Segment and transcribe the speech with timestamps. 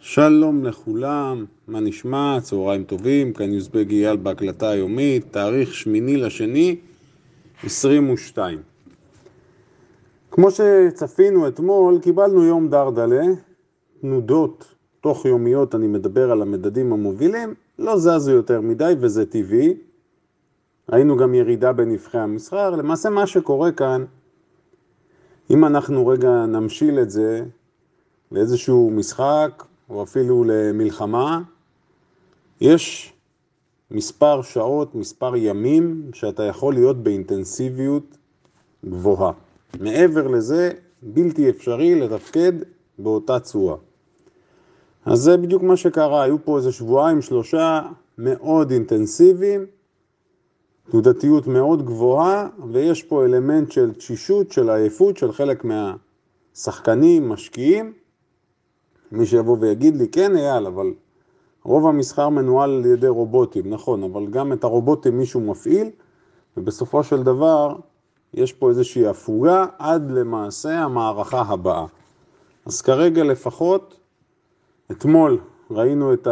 [0.00, 2.38] שלום לכולם, מה נשמע?
[2.42, 6.76] צהריים טובים, כאן יוזבג אייל בהקלטה היומית, תאריך שמיני לשני,
[7.64, 8.58] 22.
[10.30, 13.24] כמו שצפינו אתמול, קיבלנו יום דרדלה,
[14.00, 19.74] תנודות תוך יומיות, אני מדבר על המדדים המובילים, לא זזו יותר מדי וזה טבעי.
[20.92, 24.04] ראינו גם ירידה בנבחי המסחר, למעשה מה שקורה כאן,
[25.50, 27.42] אם אנחנו רגע נמשיל את זה
[28.32, 31.42] לאיזשהו משחק, או אפילו למלחמה,
[32.60, 33.12] יש
[33.90, 38.16] מספר שעות, מספר ימים, שאתה יכול להיות באינטנסיביות
[38.84, 39.32] גבוהה.
[39.80, 40.70] מעבר לזה,
[41.02, 42.52] בלתי אפשרי לתפקד
[42.98, 43.76] באותה צורה.
[45.04, 47.82] אז זה בדיוק מה שקרה, היו פה איזה שבועיים, שלושה
[48.18, 49.66] מאוד אינטנסיביים,
[50.90, 57.92] תנודתיות מאוד גבוהה, ויש פה אלמנט של תשישות, של עייפות, של חלק מהשחקנים, משקיעים,
[59.12, 60.92] מי שיבוא ויגיד לי, כן אייל, אבל
[61.62, 65.90] רוב המסחר מנוהל על ידי רובוטים, נכון, אבל גם את הרובוטים מישהו מפעיל,
[66.56, 67.76] ובסופו של דבר
[68.34, 71.86] יש פה איזושהי הפוגה עד למעשה המערכה הבאה.
[72.66, 73.96] אז כרגע לפחות,
[74.90, 75.38] אתמול
[75.70, 76.28] ראינו את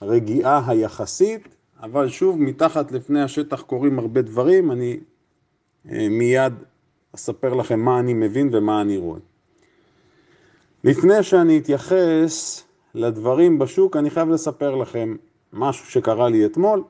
[0.00, 5.00] הרגיעה היחסית, אבל שוב, מתחת לפני השטח קורים הרבה דברים, אני
[5.90, 6.52] אה, מיד
[7.14, 9.18] אספר לכם מה אני מבין ומה אני רואה.
[10.86, 15.16] לפני שאני אתייחס לדברים בשוק, אני חייב לספר לכם
[15.52, 16.84] משהו שקרה לי אתמול.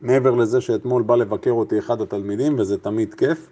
[0.00, 3.48] מעבר לזה שאתמול בא לבקר אותי אחד התלמידים, וזה תמיד כיף.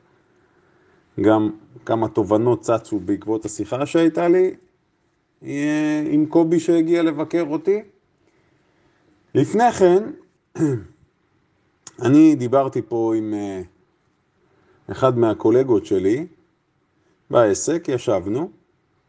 [1.21, 1.51] גם
[1.87, 4.55] כמה תובנות צצו בעקבות השיחה שהייתה לי
[6.11, 7.83] עם קובי שהגיע לבקר אותי.
[9.35, 10.03] לפני כן,
[12.07, 13.63] אני דיברתי פה עם אה,
[14.91, 16.27] אחד מהקולגות שלי
[17.31, 18.51] בעסק, ישבנו,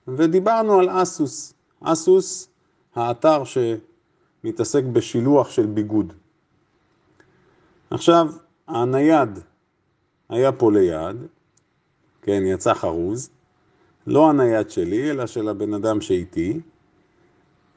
[0.08, 1.54] ודיברנו על אסוס.
[1.82, 2.50] אסוס,
[2.96, 6.14] האתר שמתעסק בשילוח של ביגוד.
[7.90, 8.28] עכשיו,
[8.68, 9.40] הנייד
[10.30, 11.18] היה פה ליד,
[12.22, 13.30] כן, יצא חרוז,
[14.08, 16.60] לא הנייד שלי, אלא של הבן אדם שאיתי,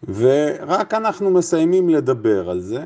[0.09, 2.85] ורק אנחנו מסיימים לדבר על זה.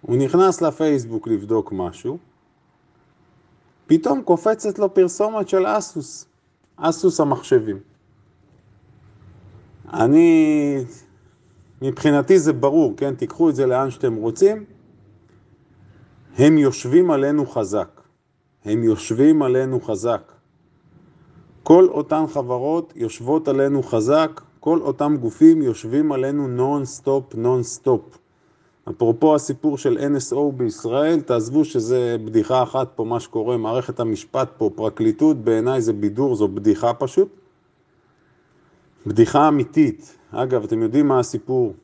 [0.00, 2.18] הוא נכנס לפייסבוק לבדוק משהו,
[3.86, 6.26] פתאום קופצת לו פרסומת של אסוס,
[6.76, 7.89] אסוס המחשבים.
[9.92, 10.76] אני,
[11.82, 13.14] מבחינתי זה ברור, כן?
[13.14, 14.64] תיקחו את זה לאן שאתם רוצים.
[16.38, 18.00] הם יושבים עלינו חזק.
[18.64, 20.32] הם יושבים עלינו חזק.
[21.62, 28.18] כל אותן חברות יושבות עלינו חזק, כל אותם גופים יושבים עלינו non-stop, non-stop.
[28.90, 34.70] אפרופו הסיפור של NSO בישראל, תעזבו שזה בדיחה אחת פה מה שקורה, מערכת המשפט פה,
[34.74, 37.39] פרקליטות, בעיניי זה בידור, זו בדיחה פשוט.
[39.06, 40.16] בדיחה אמיתית.
[40.32, 41.74] אגב, אתם יודעים מה הסיפור?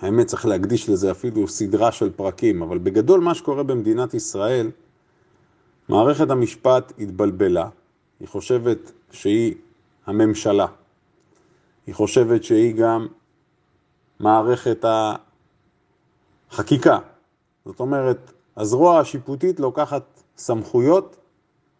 [0.00, 4.70] האמת, צריך להקדיש לזה אפילו סדרה של פרקים, אבל בגדול מה שקורה במדינת ישראל,
[5.88, 7.68] מערכת המשפט התבלבלה,
[8.20, 9.54] היא חושבת שהיא
[10.06, 10.66] הממשלה,
[11.86, 13.06] היא חושבת שהיא גם
[14.20, 14.84] מערכת
[16.50, 16.98] החקיקה.
[17.64, 21.16] זאת אומרת, הזרוע השיפוטית לוקחת סמכויות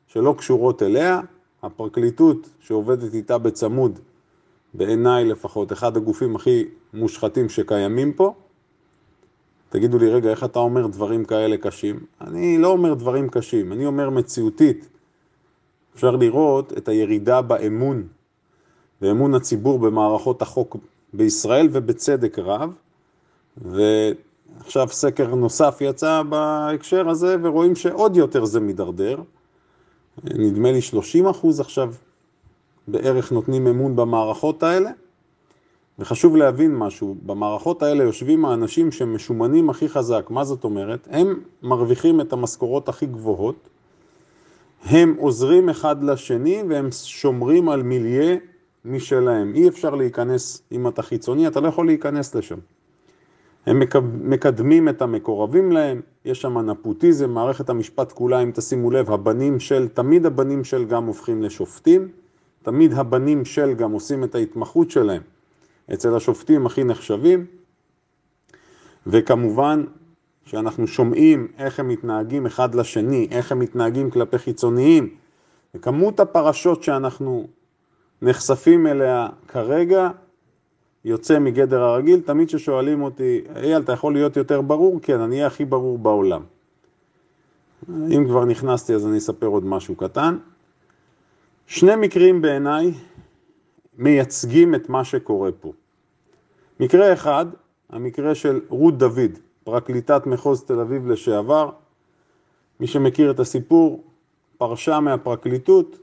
[0.06, 1.20] שלא קשורות אליה,
[1.62, 3.98] הפרקליטות שעובדת איתה בצמוד
[4.74, 6.64] בעיניי לפחות, אחד הגופים הכי
[6.94, 8.34] מושחתים שקיימים פה.
[9.68, 12.00] תגידו לי, רגע, איך אתה אומר דברים כאלה קשים?
[12.20, 14.88] אני לא אומר דברים קשים, אני אומר מציאותית.
[15.94, 18.06] אפשר לראות את הירידה באמון,
[19.00, 20.76] באמון הציבור במערכות החוק
[21.12, 22.72] בישראל, ובצדק רב.
[23.56, 29.22] ועכשיו סקר נוסף יצא בהקשר הזה, ורואים שעוד יותר זה מידרדר.
[30.24, 31.94] נדמה לי 30 אחוז עכשיו
[32.88, 34.90] בערך נותנים אמון במערכות האלה.
[35.98, 40.26] וחשוב להבין משהו, במערכות האלה יושבים האנשים שמשומנים הכי חזק.
[40.30, 41.08] מה זאת אומרת?
[41.10, 43.68] הם מרוויחים את המשכורות הכי גבוהות,
[44.84, 48.36] הם עוזרים אחד לשני והם שומרים על מיליה
[48.84, 49.52] משלהם.
[49.54, 52.58] אי אפשר להיכנס, אם אתה חיצוני, אתה לא יכול להיכנס לשם.
[53.66, 53.82] הם
[54.20, 59.88] מקדמים את המקורבים להם, יש שם נפוטיזם, מערכת המשפט כולה, אם תשימו לב, הבנים של,
[59.88, 62.08] תמיד הבנים של גם הופכים לשופטים.
[62.68, 65.22] תמיד הבנים של גם עושים את ההתמחות שלהם
[65.92, 67.46] אצל השופטים הכי נחשבים,
[69.06, 69.84] וכמובן
[70.44, 75.08] שאנחנו שומעים איך הם מתנהגים אחד לשני, איך הם מתנהגים כלפי חיצוניים,
[75.74, 77.46] וכמות הפרשות שאנחנו
[78.22, 80.10] נחשפים אליה כרגע
[81.04, 82.20] יוצא מגדר הרגיל.
[82.20, 85.00] תמיד ששואלים אותי, אייל, אתה יכול להיות יותר ברור?
[85.02, 86.42] כן, אני אהיה הכי ברור בעולם.
[87.88, 90.38] אם כבר נכנסתי אז אני אספר עוד משהו קטן.
[91.70, 92.92] שני מקרים בעיניי
[93.98, 95.72] מייצגים את מה שקורה פה.
[96.80, 97.46] מקרה אחד,
[97.90, 101.70] המקרה של רות דוד, פרקליטת מחוז תל אביב לשעבר.
[102.80, 104.04] מי שמכיר את הסיפור,
[104.58, 105.98] פרשה מהפרקליטות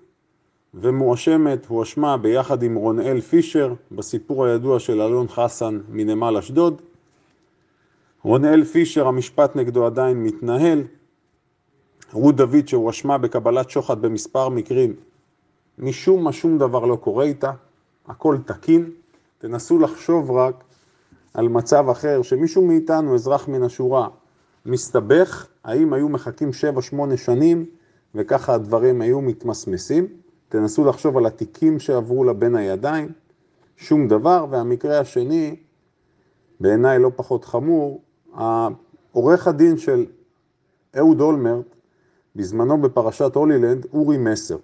[0.74, 6.82] ומואשמת, הואשמה ביחד עם רונאל פישר בסיפור הידוע של אלון חסן מנמל אשדוד.
[8.24, 10.84] רונאל פישר, המשפט נגדו עדיין מתנהל.
[12.12, 14.96] רות דוד שהואשמה בקבלת שוחד במספר מקרים,
[15.80, 17.52] משום מה שום דבר לא קורה איתה,
[18.08, 18.92] הכל תקין.
[19.38, 20.64] תנסו לחשוב רק
[21.34, 24.08] על מצב אחר, שמישהו מאיתנו, אזרח מן השורה,
[24.66, 26.50] מסתבך, האם היו מחכים
[27.14, 27.66] 7-8 שנים
[28.16, 30.08] וככה הדברים היו מתמסמסים?
[30.50, 33.10] תנסו לחשוב על התיקים שעברו לה בין הידיים,
[33.78, 34.46] שום דבר.
[34.50, 35.56] והמקרה השני,
[36.60, 38.02] בעיניי לא פחות חמור,
[39.12, 40.06] עורך הדין של
[40.98, 41.76] אהוד אולמרט,
[42.36, 44.58] בזמנו בפרשת הולילנד, אורי מסר.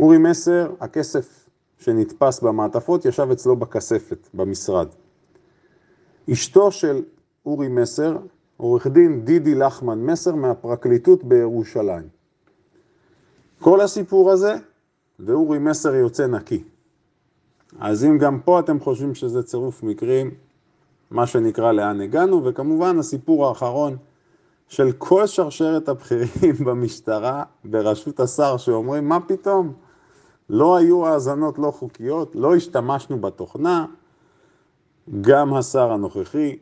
[0.00, 1.48] אורי מסר, הכסף
[1.78, 4.88] שנתפס במעטפות ישב אצלו בכספת, במשרד.
[6.32, 7.02] אשתו של
[7.46, 8.16] אורי מסר,
[8.56, 12.08] עורך דין דידי לחמן מסר מהפרקליטות בירושלים.
[13.60, 14.56] כל הסיפור הזה,
[15.18, 16.64] ואורי מסר יוצא נקי.
[17.78, 20.30] אז אם גם פה אתם חושבים שזה צירוף מקרים,
[21.10, 23.96] מה שנקרא לאן הגענו, וכמובן הסיפור האחרון
[24.68, 29.72] של כל שרשרת הבכירים במשטרה בראשות השר שאומרים מה פתאום,
[30.50, 33.86] לא היו האזנות לא חוקיות, לא השתמשנו בתוכנה,
[35.20, 36.58] גם השר הנוכחי,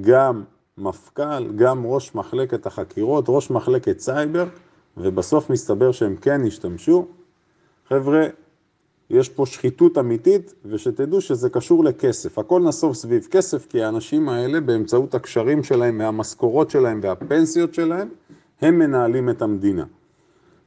[0.00, 0.44] גם
[0.78, 4.44] מפכ"ל, גם ראש מחלקת החקירות, ראש מחלקת סייבר,
[4.96, 7.06] ובסוף מסתבר שהם כן השתמשו.
[7.88, 8.26] חבר'ה,
[9.10, 12.38] יש פה שחיתות אמיתית, ושתדעו שזה קשור לכסף.
[12.38, 18.08] הכל נסוב סביב כסף, כי האנשים האלה, באמצעות הקשרים שלהם והמשכורות שלהם והפנסיות שלהם,
[18.60, 19.84] הם מנהלים את המדינה.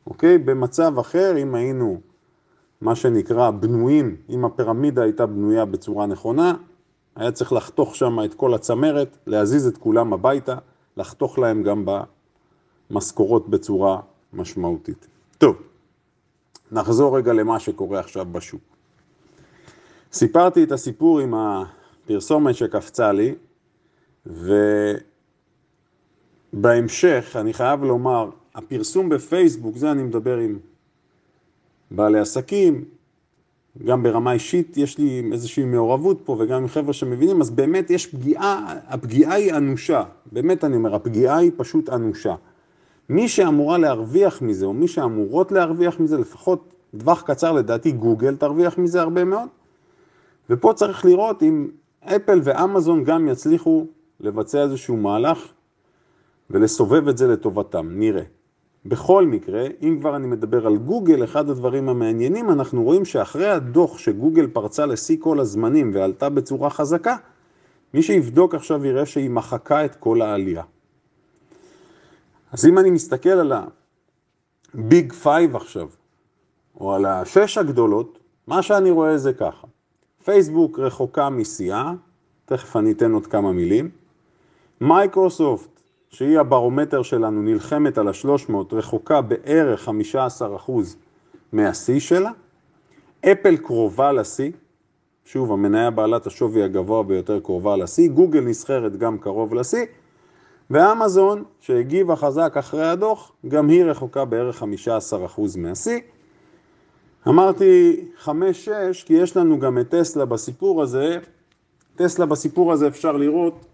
[0.07, 0.37] אוקיי?
[0.37, 2.01] במצב אחר, אם היינו,
[2.83, 6.53] מה שנקרא, בנויים, אם הפירמידה הייתה בנויה בצורה נכונה,
[7.15, 10.55] היה צריך לחתוך שם את כל הצמרת, להזיז את כולם הביתה,
[10.97, 11.85] לחתוך להם גם
[12.89, 13.99] במשכורות בצורה
[14.33, 15.07] משמעותית.
[15.37, 15.55] טוב,
[16.71, 18.61] נחזור רגע למה שקורה עכשיו בשוק.
[20.13, 23.35] סיפרתי את הסיפור עם הפרסומת שקפצה לי,
[26.53, 30.59] ובהמשך אני חייב לומר, הפרסום בפייסבוק, זה אני מדבר עם
[31.93, 32.83] בעלי עסקים,
[33.85, 38.07] גם ברמה אישית יש לי איזושהי מעורבות פה וגם עם חבר'ה שמבינים, אז באמת יש
[38.07, 42.35] פגיעה, הפגיעה היא אנושה, באמת אני אומר, הפגיעה היא פשוט אנושה.
[43.09, 48.77] מי שאמורה להרוויח מזה, או מי שאמורות להרוויח מזה, לפחות טווח קצר לדעתי גוגל תרוויח
[48.77, 49.49] מזה הרבה מאוד,
[50.49, 51.67] ופה צריך לראות אם
[52.03, 53.85] אפל ואמזון גם יצליחו
[54.19, 55.47] לבצע איזשהו מהלך
[56.49, 58.23] ולסובב את זה לטובתם, נראה.
[58.85, 63.97] בכל מקרה, אם כבר אני מדבר על גוגל, אחד הדברים המעניינים, אנחנו רואים שאחרי הדוח
[63.97, 67.15] שגוגל פרצה לשיא כל הזמנים ועלתה בצורה חזקה,
[67.93, 70.63] מי שיבדוק עכשיו יראה שהיא מחקה את כל העלייה.
[72.51, 73.53] אז אם אני מסתכל על
[74.73, 75.89] ה big five עכשיו,
[76.79, 79.67] או על השש הגדולות, מה שאני רואה זה ככה.
[80.23, 81.93] פייסבוק רחוקה משיאה,
[82.45, 83.89] תכף אני אתן עוד כמה מילים.
[84.81, 85.82] מייקרוסופט
[86.13, 90.71] שהיא הברומטר שלנו, נלחמת על ה-300, רחוקה בערך 15%
[91.53, 92.31] מהשיא שלה.
[93.25, 94.51] אפל קרובה לשיא,
[95.25, 99.85] שוב, המניה בעלת השווי הגבוה ביותר קרובה לשיא, גוגל נסחרת גם קרוב לשיא,
[100.69, 104.65] ואמזון, שהגיבה חזק אחרי הדוח, גם היא רחוקה בערך 15%
[105.57, 105.99] מהשיא.
[107.27, 108.29] אמרתי 5-6
[109.05, 111.17] כי יש לנו גם את טסלה בסיפור הזה.
[111.95, 113.65] טסלה בסיפור הזה אפשר לראות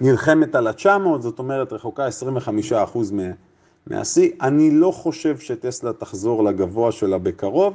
[0.00, 2.08] נלחמת על ה-900, זאת אומרת רחוקה
[2.94, 2.98] 25%
[3.86, 4.30] מהשיא.
[4.40, 7.74] אני לא חושב שטסלה תחזור לגבוה שלה בקרוב,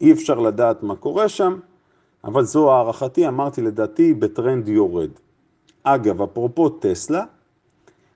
[0.00, 1.58] אי אפשר לדעת מה קורה שם,
[2.24, 5.10] אבל זו הערכתי, אמרתי לדעתי בטרנד יורד.
[5.82, 7.24] אגב, אפרופו טסלה,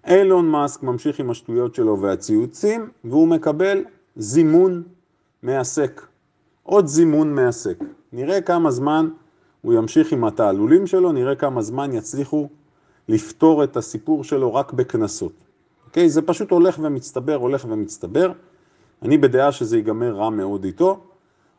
[0.06, 3.84] אילון מאסק ממשיך עם השטויות שלו והציוצים, והוא מקבל
[4.16, 4.82] זימון
[5.42, 6.06] מעסק.
[6.62, 7.78] עוד זימון מעסק.
[8.12, 9.08] נראה כמה זמן
[9.62, 12.48] הוא ימשיך עם התעלולים שלו, נראה כמה זמן יצליחו
[13.10, 15.32] לפתור את הסיפור שלו רק בקנסות.
[15.86, 16.10] אוקיי?
[16.10, 18.32] זה פשוט הולך ומצטבר, הולך ומצטבר.
[19.02, 21.00] אני בדעה שזה ייגמר רע מאוד איתו.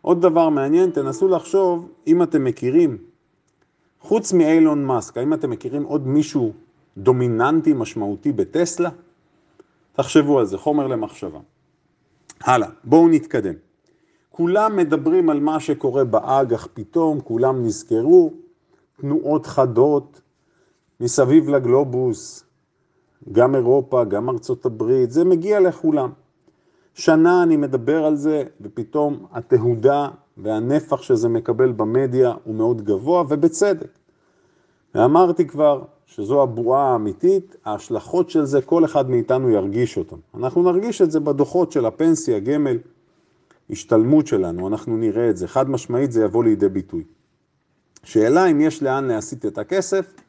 [0.01, 2.97] עוד דבר מעניין, תנסו לחשוב אם אתם מכירים,
[4.01, 6.53] חוץ מאיילון מאסק, האם אתם מכירים עוד מישהו
[6.97, 8.89] דומיננטי משמעותי בטסלה?
[9.93, 11.39] תחשבו על זה, חומר למחשבה.
[12.41, 13.53] הלאה, בואו נתקדם.
[14.29, 18.33] כולם מדברים על מה שקורה באג"ח פתאום, כולם נזכרו,
[19.01, 20.21] תנועות חדות,
[21.01, 22.43] מסביב לגלובוס,
[23.31, 26.11] גם אירופה, גם ארצות הברית, זה מגיע לכולם.
[26.93, 33.87] שנה אני מדבר על זה, ופתאום התהודה והנפח שזה מקבל במדיה הוא מאוד גבוה, ובצדק.
[34.95, 40.17] ואמרתי כבר שזו הבועה האמיתית, ההשלכות של זה, כל אחד מאיתנו ירגיש אותן.
[40.33, 42.77] אנחנו נרגיש את זה בדוחות של הפנסיה, גמל,
[43.69, 45.47] השתלמות שלנו, אנחנו נראה את זה.
[45.47, 47.03] חד משמעית זה יבוא לידי ביטוי.
[48.03, 50.20] שאלה אם יש לאן להסיט את הכסף,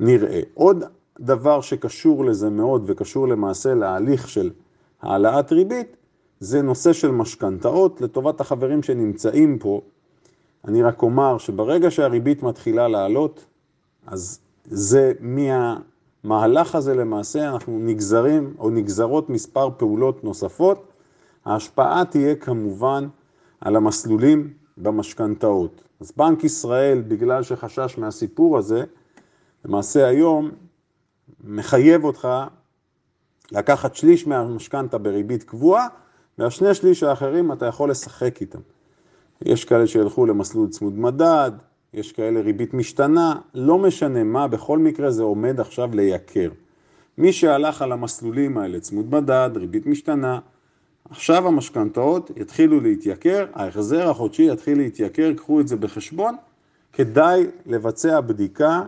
[0.00, 0.40] נראה.
[0.54, 0.84] עוד
[1.20, 4.50] דבר שקשור לזה מאוד וקשור למעשה להליך של
[5.02, 5.96] העלאת ריבית,
[6.40, 8.00] זה נושא של משכנתאות.
[8.00, 9.80] לטובת החברים שנמצאים פה,
[10.64, 13.44] אני רק אומר שברגע שהריבית מתחילה לעלות,
[14.06, 20.92] אז זה מהמהלך הזה למעשה אנחנו נגזרים או נגזרות מספר פעולות נוספות.
[21.44, 23.08] ההשפעה תהיה כמובן
[23.60, 25.82] על המסלולים במשכנתאות.
[26.00, 28.84] אז בנק ישראל, בגלל שחשש מהסיפור הזה,
[29.64, 30.50] למעשה היום
[31.44, 32.28] מחייב אותך
[33.52, 35.86] לקחת שליש מהמשכנתה בריבית קבועה,
[36.38, 38.58] והשני שליש האחרים אתה יכול לשחק איתם.
[39.42, 41.50] יש כאלה שילכו למסלול צמוד מדד,
[41.94, 46.50] יש כאלה ריבית משתנה, לא משנה מה, בכל מקרה זה עומד עכשיו לייקר.
[47.18, 50.38] מי שהלך על המסלולים האלה, צמוד מדד, ריבית משתנה,
[51.10, 56.36] עכשיו המשכנתאות יתחילו להתייקר, ההחזר החודשי יתחיל להתייקר, קחו את זה בחשבון,
[56.92, 58.82] כדאי לבצע בדיקה,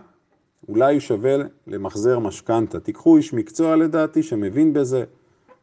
[0.69, 1.35] אולי שווה
[1.67, 2.79] למחזר משכנתה.
[2.79, 5.03] תיקחו איש מקצוע לדעתי שמבין בזה,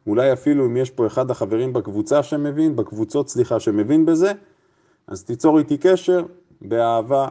[0.07, 4.31] אולי אפילו אם יש פה אחד החברים בקבוצה שמבין, בקבוצות סליחה שמבין בזה,
[5.07, 6.25] אז תיצור איתי קשר,
[6.61, 7.27] באהבה,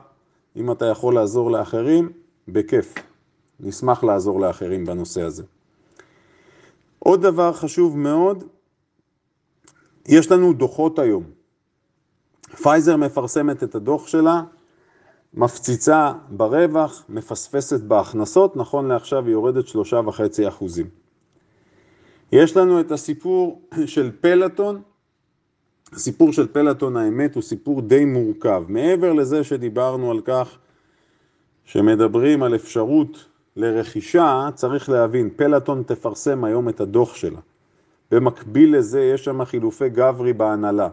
[0.56, 2.10] אם אתה יכול לעזור לאחרים,
[2.48, 2.94] בכיף.
[3.60, 5.42] נשמח לעזור לאחרים בנושא הזה.
[6.98, 8.44] עוד דבר חשוב מאוד,
[10.08, 11.24] יש לנו דוחות היום.
[12.62, 14.42] פייזר מפרסמת את הדוח שלה,
[15.34, 20.86] מפציצה ברווח, מפספסת בהכנסות, נכון לעכשיו היא יורדת שלושה וחצי אחוזים.
[22.32, 24.82] יש לנו את הסיפור של פלטון,
[25.92, 28.64] הסיפור של פלטון האמת הוא סיפור די מורכב.
[28.68, 30.58] מעבר לזה שדיברנו על כך
[31.64, 37.40] שמדברים על אפשרות לרכישה, צריך להבין, פלטון תפרסם היום את הדוח שלה.
[38.10, 40.88] במקביל לזה יש שם חילופי גברי בהנהלה.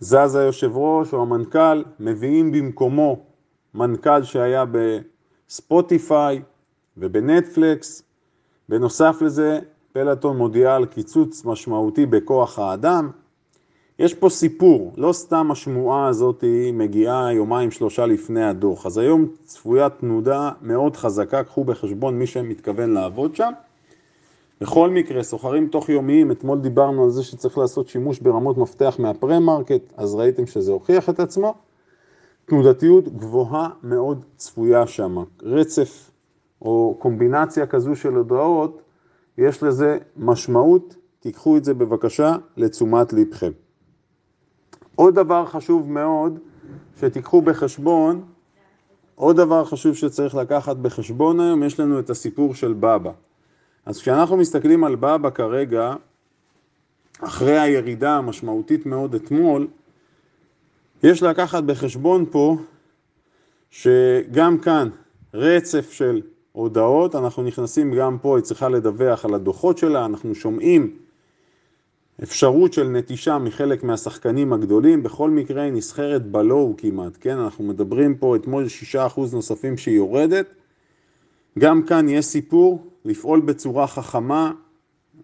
[0.00, 3.24] זז היושב ראש או המנכ"ל, מביאים במקומו
[3.74, 6.42] מנכ"ל שהיה בספוטיפיי
[6.96, 8.02] ובנטפלקס.
[8.68, 9.58] בנוסף לזה,
[9.92, 13.10] פלטון מודיעה על קיצוץ משמעותי בכוח האדם.
[13.98, 18.86] יש פה סיפור, לא סתם השמועה הזאת מגיעה יומיים שלושה לפני הדוח.
[18.86, 23.52] אז היום צפויה תנודה מאוד חזקה, קחו בחשבון מי שמתכוון לעבוד שם.
[24.60, 29.92] בכל מקרה, סוחרים תוך יומיים, אתמול דיברנו על זה שצריך לעשות שימוש ברמות מפתח מהפרה-מרקט,
[29.96, 31.54] אז ראיתם שזה הוכיח את עצמו.
[32.44, 35.16] תנודתיות גבוהה מאוד צפויה שם.
[35.42, 36.10] רצף
[36.62, 38.82] או קומבינציה כזו של הודעות,
[39.38, 43.52] יש לזה משמעות, תיקחו את זה בבקשה לתשומת לבכם.
[44.94, 46.38] עוד דבר חשוב מאוד
[47.00, 48.24] שתיקחו בחשבון,
[49.14, 53.12] עוד דבר חשוב שצריך לקחת בחשבון היום, יש לנו את הסיפור של בבא.
[53.86, 55.94] אז כשאנחנו מסתכלים על בבא כרגע,
[57.20, 59.66] אחרי הירידה המשמעותית מאוד אתמול,
[61.02, 62.56] יש לקחת בחשבון פה
[63.70, 64.88] שגם כאן
[65.34, 70.96] רצף של הודעות, אנחנו נכנסים גם פה, היא צריכה לדווח על הדוחות שלה, אנחנו שומעים
[72.22, 77.38] אפשרות של נטישה מחלק מהשחקנים הגדולים, בכל מקרה היא נסחרת ב low כמעט, כן?
[77.38, 78.98] אנחנו מדברים פה אתמול 6%
[79.32, 80.46] נוספים שהיא יורדת.
[81.58, 84.52] גם כאן יש סיפור, לפעול בצורה חכמה.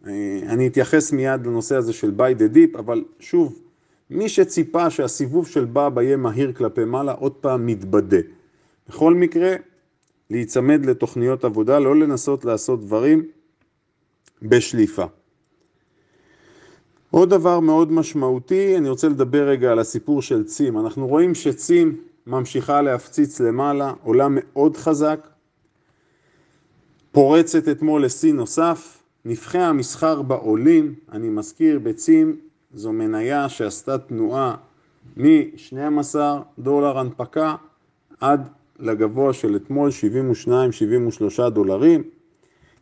[0.06, 3.58] אה, אני אתייחס מיד לנושא הזה של buy the dip, אבל שוב,
[4.10, 8.18] מי שציפה שהסיבוב של בבא יהיה מהיר כלפי מעלה, עוד פעם מתבדה.
[8.88, 9.54] בכל מקרה,
[10.30, 13.22] להיצמד לתוכניות עבודה, לא לנסות לעשות דברים
[14.42, 15.04] בשליפה.
[17.10, 20.78] עוד דבר מאוד משמעותי, אני רוצה לדבר רגע על הסיפור של צים.
[20.78, 21.96] אנחנו רואים שצים
[22.26, 25.28] ממשיכה להפציץ למעלה, עולה מאוד חזק,
[27.12, 32.36] פורצת אתמול לשיא נוסף, נבחי המסחר בעולים, אני מזכיר, בצים
[32.74, 34.54] זו מניה שעשתה תנועה
[35.16, 36.16] מ-12
[36.58, 37.54] דולר הנפקה
[38.20, 39.90] עד לגבוה של אתמול
[41.40, 42.02] 72-73 דולרים.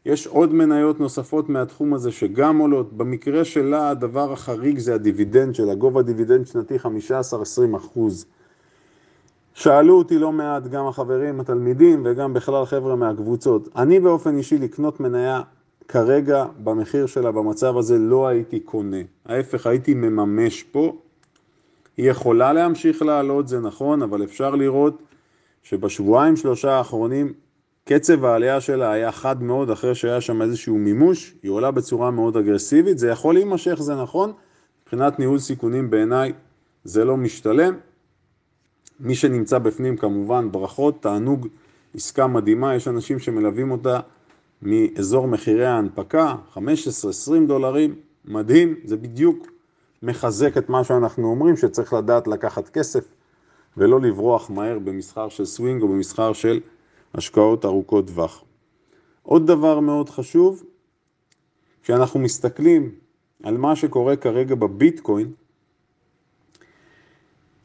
[0.06, 2.92] יש עוד מניות נוספות מהתחום הזה שגם עולות.
[2.92, 8.26] במקרה שלה הדבר החריג זה הדיבידנד שלה, גובה דיבידנד שנתי 15-20 אחוז.
[9.54, 13.68] שאלו אותי לא מעט גם החברים, התלמידים וגם בכלל חבר'ה מהקבוצות.
[13.76, 15.42] אני באופן אישי לקנות מניה
[15.88, 18.96] כרגע במחיר שלה במצב הזה לא הייתי קונה.
[19.26, 20.96] ההפך הייתי מממש פה.
[21.96, 25.02] היא יכולה להמשיך לעלות, זה נכון, אבל אפשר לראות
[25.62, 27.32] שבשבועיים שלושה האחרונים
[27.84, 32.36] קצב העלייה שלה היה חד מאוד אחרי שהיה שם איזשהו מימוש, היא עולה בצורה מאוד
[32.36, 34.32] אגרסיבית, זה יכול להימשך, זה נכון,
[34.82, 36.32] מבחינת ניהול סיכונים בעיניי
[36.84, 37.74] זה לא משתלם.
[39.00, 41.48] מי שנמצא בפנים כמובן ברכות, תענוג,
[41.94, 44.00] עסקה מדהימה, יש אנשים שמלווים אותה
[44.62, 46.58] מאזור מחירי ההנפקה, 15-20
[47.46, 49.46] דולרים, מדהים, זה בדיוק
[50.02, 53.04] מחזק את מה שאנחנו אומרים, שצריך לדעת לקחת כסף
[53.76, 56.60] ולא לברוח מהר במסחר של סווינג או במסחר של
[57.14, 58.44] השקעות ארוכות טווח.
[59.22, 60.64] עוד דבר מאוד חשוב,
[61.82, 62.90] כשאנחנו מסתכלים
[63.42, 65.32] על מה שקורה כרגע בביטקוין,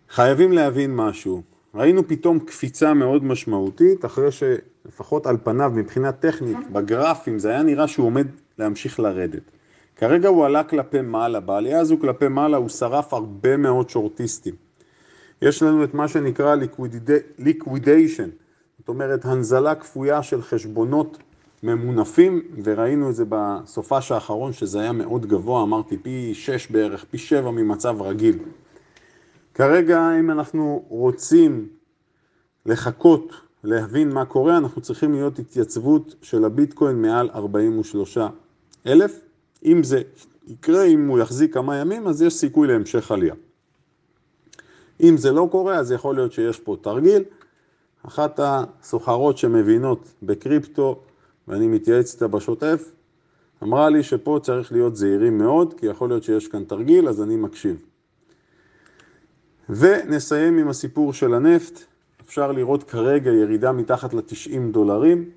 [0.09, 1.41] חייבים להבין משהו.
[1.75, 7.87] ראינו פתאום קפיצה מאוד משמעותית, אחרי שלפחות על פניו מבחינה טכנית, בגרפים זה היה נראה
[7.87, 8.27] שהוא עומד
[8.59, 9.51] להמשיך לרדת.
[9.95, 14.53] כרגע הוא עלה כלפי מעלה, בעלייה הזו כלפי מעלה הוא שרף הרבה מאוד שורטיסטים.
[15.41, 16.55] יש לנו את מה שנקרא
[17.39, 18.29] liquidation,
[18.79, 21.17] זאת אומרת הנזלה כפויה של חשבונות
[21.63, 27.17] ממונפים, וראינו את זה בסופש האחרון שזה היה מאוד גבוה, אמרתי פי 6 בערך, פי
[27.17, 28.37] 7 ממצב רגיל.
[29.55, 31.67] כרגע אם אנחנו רוצים
[32.65, 33.33] לחכות,
[33.63, 38.17] להבין מה קורה, אנחנו צריכים להיות התייצבות של הביטקוין מעל 43
[38.87, 39.19] אלף.
[39.65, 40.01] אם זה
[40.47, 43.33] יקרה, אם הוא יחזיק כמה ימים, אז יש סיכוי להמשך עלייה.
[45.01, 47.23] אם זה לא קורה, אז יכול להיות שיש פה תרגיל.
[48.07, 50.99] אחת הסוחרות שמבינות בקריפטו,
[51.47, 52.91] ואני מתייעץ איתה בשוטף,
[53.63, 57.35] אמרה לי שפה צריך להיות זהירים מאוד, כי יכול להיות שיש כאן תרגיל, אז אני
[57.35, 57.94] מקשיב.
[59.69, 61.79] ונסיים עם הסיפור של הנפט.
[62.25, 65.29] אפשר לראות כרגע ירידה מתחת ל-90 דולרים.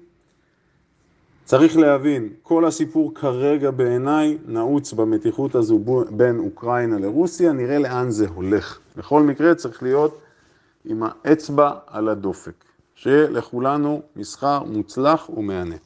[1.44, 5.78] צריך להבין, כל הסיפור כרגע בעיניי נעוץ במתיחות הזו
[6.10, 8.78] בין אוקראינה לרוסיה, נראה לאן זה הולך.
[8.96, 10.20] בכל מקרה צריך להיות
[10.84, 12.64] עם האצבע על הדופק.
[12.94, 15.76] שיהיה לכולנו מסחר מוצלח ומהנה.